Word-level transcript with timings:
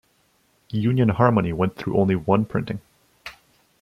Union 0.71 1.09
Harmony 1.09 1.53
went 1.53 1.75
through 1.75 1.95
only 1.95 2.15
one 2.15 2.43
printing. 2.43 2.81